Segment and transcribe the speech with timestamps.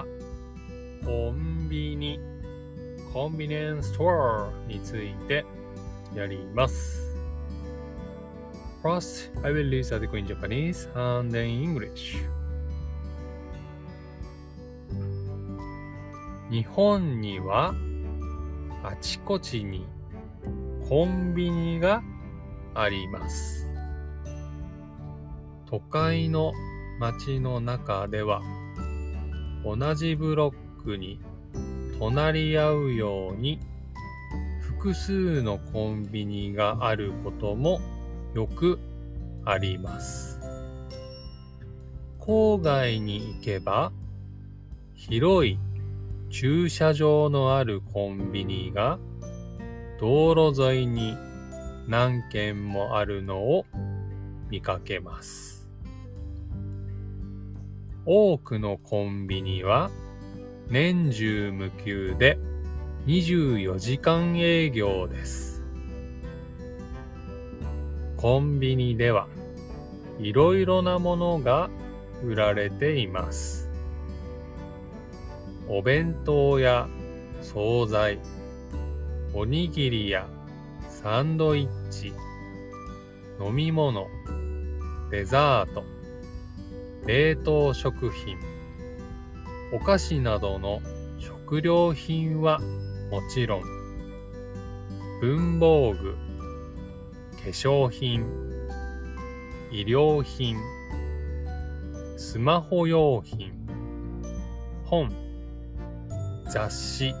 [0.00, 0.06] は
[1.04, 2.18] コンビニ、
[3.12, 5.44] コンビニエンスストアについて
[6.14, 7.06] やります。
[8.82, 12.16] First, I will read the article in Japanese and then English.
[16.50, 17.74] 日本には
[18.82, 19.86] あちこちに
[20.88, 22.02] コンビニが
[22.74, 23.68] あります。
[25.66, 26.52] 都会の
[26.98, 28.42] 街の中では
[29.64, 31.20] 同じブロックに
[31.98, 33.60] 隣り合うように
[34.60, 37.80] 複数のコンビニがあることも
[38.34, 38.78] よく
[39.44, 40.40] あります。
[42.18, 43.92] 郊外に行けば
[44.94, 45.58] 広い
[46.30, 48.98] 駐車場のあるコンビニが
[50.00, 51.16] 道路沿いに
[51.88, 53.66] 何軒もあるのを
[54.48, 55.59] 見かけます。
[58.06, 59.90] 多くのコンビニは
[60.68, 62.38] 年中無休で
[63.06, 65.62] 24時間営業です。
[68.16, 69.28] コンビニでは
[70.18, 71.70] いろいろなものが
[72.22, 73.70] 売られています。
[75.68, 76.88] お弁当や
[77.42, 78.18] 惣菜、
[79.34, 80.26] おにぎりや
[80.88, 82.12] サンドイッチ、
[83.42, 84.06] 飲み物、
[85.10, 85.84] デザート、
[87.06, 88.36] 冷凍食品、
[89.72, 90.80] お菓子などの
[91.18, 92.60] 食料品は
[93.10, 93.62] もちろん、
[95.20, 96.16] 文房具、
[97.42, 98.24] 化粧品、
[99.72, 100.56] 医療品、
[102.18, 103.52] スマホ用品、
[104.84, 105.10] 本、
[106.48, 107.14] 雑誌、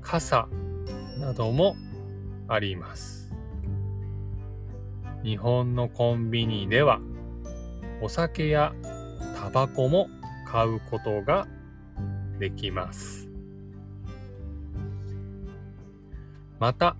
[0.00, 0.48] 傘
[1.20, 1.76] なども
[2.48, 3.30] あります。
[5.22, 7.00] 日本のコンビニでは
[8.04, 8.74] お酒や
[9.34, 10.10] タバコも
[10.46, 11.48] 買うことが
[12.38, 13.30] できます。
[16.60, 16.96] また、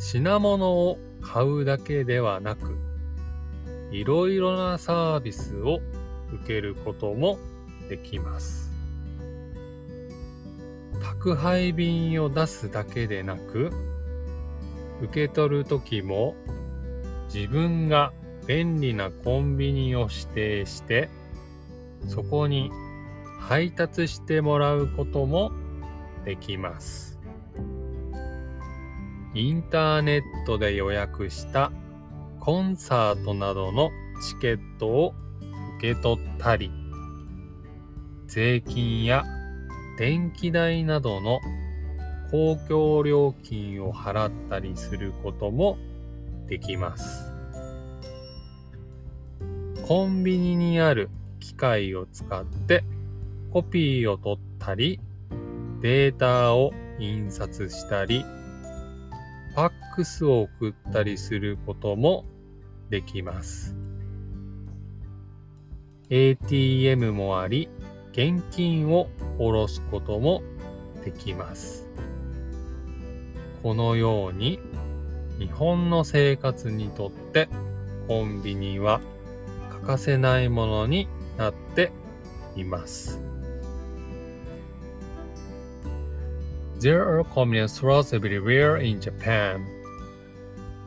[0.00, 2.76] 品物を買うだけではなく、
[3.92, 5.78] いろいろなサービスを
[6.32, 7.38] 受けることも
[7.88, 8.72] できます。
[11.00, 13.70] 宅配便を出すだけでなく、
[15.00, 16.34] 受け取るときも
[17.32, 18.12] 自分が
[18.46, 21.08] 便利なコンビニを指定して、
[22.08, 22.70] そこに
[23.40, 25.52] 配達してもらうことも
[26.24, 27.18] できます。
[29.34, 31.72] インターネットで予約した
[32.40, 33.90] コンサートなどの
[34.28, 35.14] チケットを
[35.78, 36.70] 受け取ったり、
[38.26, 39.24] 税金や
[39.98, 41.40] 電気代などの
[42.30, 45.78] 公共料金を払ったりすることも
[46.46, 47.33] できます。
[49.86, 52.84] コンビニにある機械を使って
[53.52, 54.98] コピーを取ったり、
[55.82, 58.24] データを印刷したり、
[59.54, 62.24] ファックスを送ったりすることも
[62.88, 63.76] できます。
[66.08, 67.68] ATM もあり、
[68.12, 70.42] 現金を下ろすことも
[71.04, 71.86] できます。
[73.62, 74.58] このように
[75.38, 77.50] 日本の生活にとって
[78.08, 79.02] コンビニは
[79.85, 81.07] かせないものに
[81.37, 81.91] なって
[82.55, 83.19] います。
[86.79, 89.65] There are convenience stores everywhere in Japan.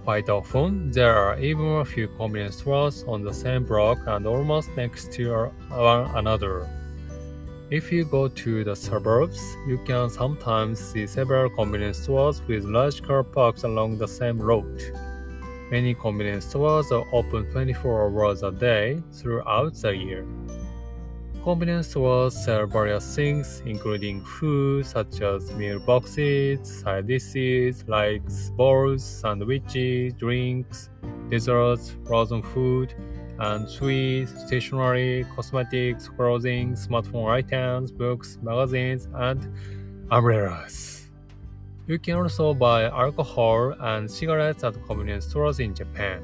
[0.05, 4.71] Quite often, there are even a few convenience stores on the same block and almost
[4.77, 6.67] next to one another.
[7.71, 13.03] If you go to the suburbs, you can sometimes see several convenience stores with large
[13.03, 14.83] car parks along the same road.
[15.70, 20.26] Many convenience stores are open 24 hours a day throughout the year.
[21.44, 28.22] Convenience stores sell various things, including food such as meal boxes, side dishes like
[28.56, 30.90] bowls, sandwiches, drinks,
[31.30, 32.94] desserts, frozen food,
[33.40, 39.54] and sweets, stationery, cosmetics, clothing, smartphone items, books, magazines, and
[40.12, 40.97] umbrellas.
[41.88, 46.22] You can also buy alcohol and cigarettes at convenience stores in Japan.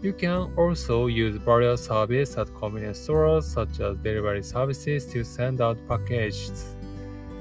[0.00, 5.60] You can also use various services at convenience stores such as delivery services to send
[5.60, 6.76] out packages.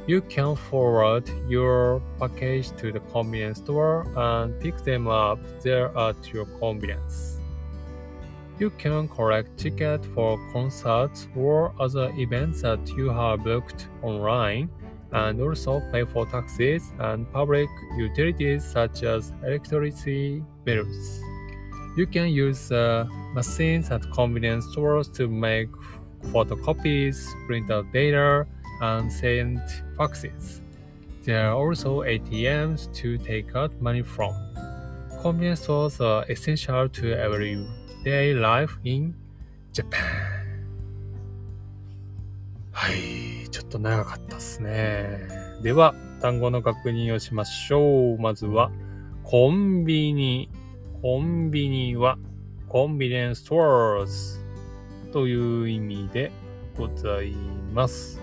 [0.07, 6.33] You can forward your package to the convenience store and pick them up there at
[6.33, 7.38] your convenience.
[8.57, 14.69] You can collect tickets for concerts or other events that you have booked online
[15.13, 21.21] and also pay for taxes and public utilities such as electricity bills.
[21.95, 25.69] You can use uh, machines at convenience stores to make
[26.31, 28.48] photocopies, print out data,
[28.81, 29.60] and send
[29.98, 30.62] faxes.
[31.24, 34.33] There are also ATMs to take out money from.
[35.21, 39.15] Convenience stores are essential to everyday life in
[39.71, 40.33] Japan.
[42.74, 43.12] はい、
[43.53, 45.19] ちょっと長かったですね。
[45.61, 48.17] では、単語の確認をしましょう。
[48.17, 48.71] まずは、
[49.23, 50.50] コンビニ。
[51.03, 52.17] コンビニは、
[52.67, 54.39] コンビニエンスストアーズ
[55.11, 56.31] という意味で
[56.75, 57.35] ござい
[57.75, 58.19] ます。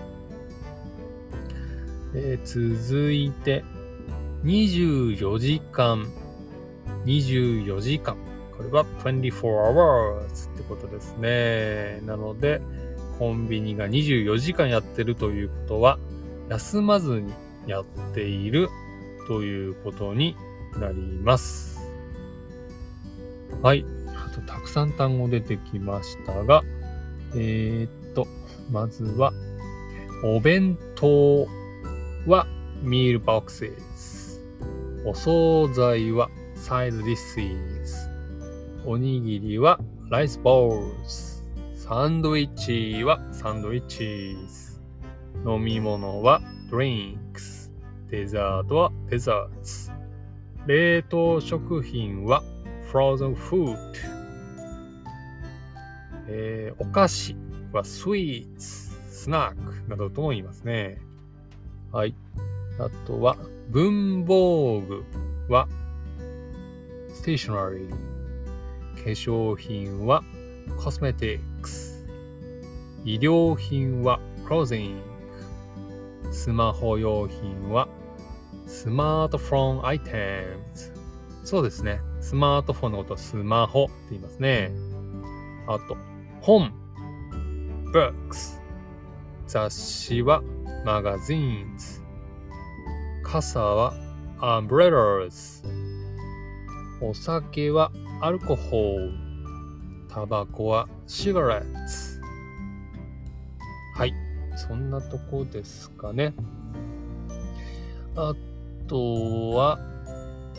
[2.13, 3.63] え、続いて、
[4.43, 6.11] 24時間。
[7.05, 8.17] 24時間。
[8.57, 12.01] これは24 hours ってことですね。
[12.05, 12.59] なので、
[13.21, 15.99] コンビニが24時間やってるということは、
[16.49, 17.31] 休まずに
[17.67, 17.85] やっ
[18.15, 18.67] ている
[19.27, 20.35] ということに
[20.79, 21.79] なります。
[23.61, 23.85] はい。
[24.07, 26.63] あと、たくさん単語出てきましたが、
[27.35, 28.25] えー、っと、
[28.71, 29.31] まずは、
[30.23, 31.47] お弁当
[32.25, 32.47] は
[32.81, 34.41] ミールボックス s
[35.05, 38.09] お惣菜はサイズディス s
[38.83, 39.79] おにぎりは
[40.09, 41.30] ライスボールズ。
[41.93, 44.37] サンドイッチはサンドイッチ
[45.45, 47.69] 飲み物はドリンクス。
[48.09, 49.91] デザートはデザーツ。
[50.67, 52.43] 冷凍食品は
[52.89, 53.77] フローズンフード。
[56.29, 57.35] えー、お菓子
[57.73, 58.67] はスイーツ、
[59.11, 61.01] スナックなどとも言いますね。
[61.91, 62.15] はい。
[62.79, 63.35] あとは、
[63.67, 65.03] 文房具
[65.49, 65.67] は
[67.09, 67.89] ステーショナリー。
[68.95, 70.23] 化粧品は
[70.77, 72.05] コスメティックス。
[73.03, 75.01] 医療品はクロージン
[76.23, 76.33] グ。
[76.33, 77.87] スマホ用品は
[78.67, 80.93] スマートフォンアイテムズ。
[81.43, 81.99] そうですね。
[82.21, 84.71] スマートフォンのことをスマホって言いますね。
[85.67, 85.97] あと、
[86.41, 86.71] 本、
[87.93, 88.61] books。
[89.47, 90.41] 雑誌は
[90.85, 92.01] マガジンズ。
[93.23, 93.93] 傘は
[94.39, 95.63] アンブレラーズ。
[97.01, 97.91] お酒は
[98.21, 99.20] アルコホール。
[100.13, 102.19] タバコはシガレッツ。
[103.95, 104.13] はい。
[104.57, 106.33] そんなとこですかね。
[108.15, 108.33] あ
[108.87, 109.79] とは、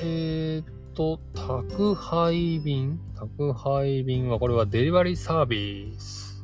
[0.00, 2.98] えっ、と、宅配便。
[3.14, 6.42] 宅配便は、これはデリバリーサービス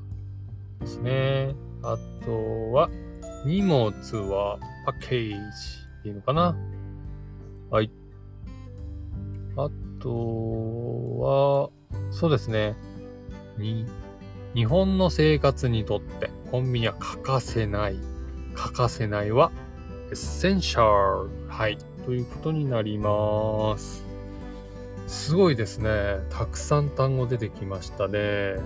[0.81, 1.55] ですね。
[1.83, 1.97] あ
[2.27, 2.91] とは、
[3.47, 5.37] 荷物は package
[6.01, 6.55] っていうのかな。
[7.71, 7.91] はい。
[9.57, 10.11] あと
[11.21, 11.71] は、
[12.11, 12.77] そうですね。
[13.59, 13.87] に、
[14.55, 17.99] 日本の生活にとってコンビニは欠かせない。
[18.55, 19.53] 欠かせないは、
[20.09, 21.29] essential。
[21.49, 21.77] はい。
[22.07, 24.07] ということになります。
[25.07, 25.91] すごいですね。
[26.31, 28.57] たくさん単語出てきましたね。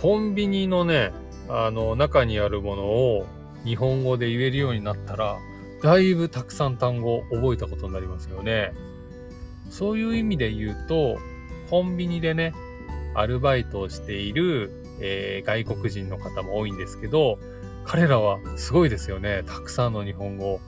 [0.00, 1.12] コンビニのね、
[1.48, 3.26] あの、中にあるものを
[3.64, 5.38] 日本語で言えるようになったら、
[5.82, 8.72] だいぶたくさん単語を覚えたことになりますよね。
[9.70, 11.18] そういう意味で言うと、
[11.68, 12.52] コンビニでね、
[13.14, 14.70] アルバイトをしている、
[15.00, 17.38] えー、外国人の方も多いんですけど、
[17.84, 19.42] 彼らはすごいですよね。
[19.46, 20.60] たくさんの日本語、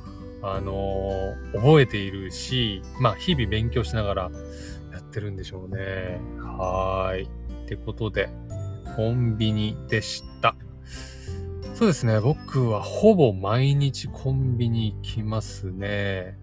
[0.42, 4.30] あのー、覚えているし、まあ、日々勉強しながら
[4.92, 6.20] やってるんでしょうね。
[6.40, 7.24] はーい。
[7.24, 7.28] っ
[7.68, 8.28] てことで、
[8.96, 10.54] コンビニでした。
[11.74, 12.20] そうですね。
[12.20, 16.38] 僕はほぼ毎日コンビニ行きますね。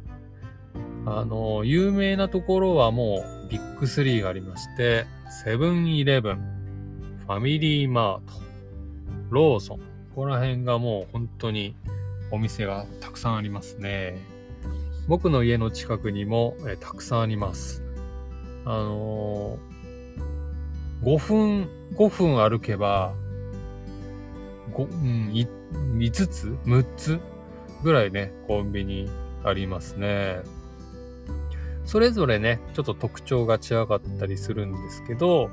[1.06, 5.06] あの、有名なところはもうビッグ3がありまして、
[5.44, 8.34] セブンイレブン、ファミリーマート、
[9.30, 9.84] ローソン、こ
[10.15, 11.75] こら辺がもう本当に
[12.32, 14.18] お店がたくさんありますね。
[15.08, 17.84] 僕の家の近くにもえたくさんあります。
[18.65, 23.13] あのー、5分、5分歩けば、
[24.74, 25.32] 5、うん、
[25.98, 27.20] 5つ ?6 つ
[27.84, 29.10] ぐらいね、コンビニ
[29.44, 30.42] ありますね。
[31.86, 35.50] それぞれね、ちょっと特徴が違かったりするんですけど、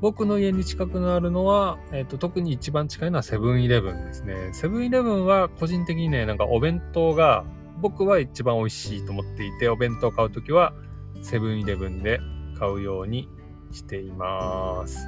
[0.00, 4.50] 僕の家に近くなるのは、えっ、と、特に一番近いのはセブンイレブンですね。
[4.52, 7.44] セブンイレブンは個人的にね、なんかお弁当が
[7.80, 10.74] 僕は一番美味しいと思っていて、お弁当買うときは
[11.22, 12.20] セブンイレブンで
[12.58, 13.28] 買うように
[13.72, 15.06] しています。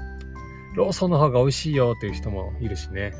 [0.74, 3.12] ローソンの方が美味しいよっていう人もいるしね。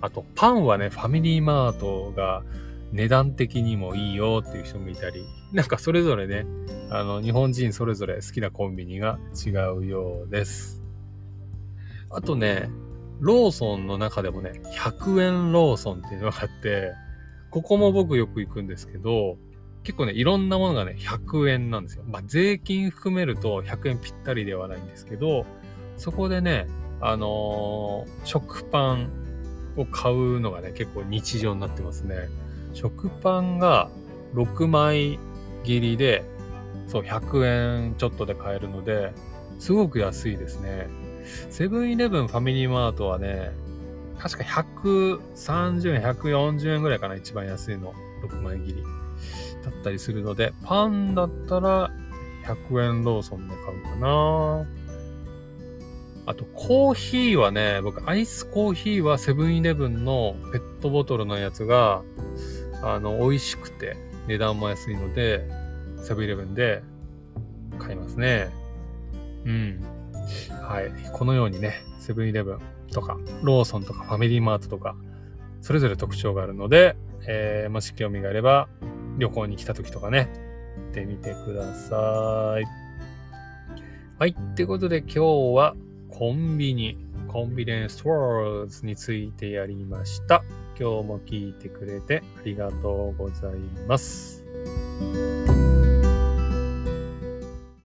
[0.00, 2.42] あと、パンはね、ファミリーマートが
[2.92, 6.46] 値段的にもいいよっていう人もいたり、なんかそれぞれね、
[6.90, 10.82] あの、日本人それぞれ好きなコンビニが違うようです。
[12.10, 12.70] あとね、
[13.20, 16.92] ローソンの中でもね、100円ローソンっていうのがあって、
[17.50, 19.38] ここも僕よく行くんですけど、
[19.84, 22.04] 結構ね、いろんなものがね、100円なんですよ。
[22.06, 25.46] まあ、税金含めると100円ぴったりではないんですけど、
[25.96, 26.66] そこでね、
[27.00, 29.10] あのー食パン
[29.76, 32.28] を買うのがね、結構日常になってますね。
[32.72, 33.90] 食パンが
[34.34, 35.18] 6枚
[35.64, 36.24] 切りで、
[36.88, 39.12] そう、100円ちょっとで買えるので、
[39.58, 40.88] すごく安いですね。
[41.50, 43.52] セブンイレブンファミリーマートはね、
[44.18, 47.92] 確か130円、140円ぐらいかな、一番安いの。
[48.22, 48.82] 6枚切り。
[49.64, 51.90] だったりするので、パンだったら
[52.44, 54.66] 100円ローソンで買うかな。
[56.24, 62.02] あと、コーヒーはね、僕、アイスコーヒーはセブンイレブンのペットボトルのやつが、
[62.82, 63.96] あの、美味しくて、
[64.26, 65.48] 値段も安いので、
[66.02, 66.82] セブンイレブンで
[67.78, 68.50] 買いますね。
[69.44, 69.80] うん。
[70.62, 70.92] はい。
[71.12, 72.60] このようにね、セブンイレブン
[72.92, 74.96] とか、ローソンとか、ファミリーマートとか、
[75.60, 76.96] それぞれ特徴があるので、
[77.26, 78.68] えー、もし興味があれば、
[79.18, 80.28] 旅行に来た時とかね、
[80.76, 82.64] 行ってみてください。
[84.18, 84.36] はい。
[84.38, 85.20] ってことで今日
[85.54, 85.74] は
[86.08, 86.96] コンビニ、
[87.28, 90.44] コンビニエンスストアーズについてやりました。
[90.82, 93.54] 今日も聞いてくれてありがとうござい
[93.86, 94.42] ます。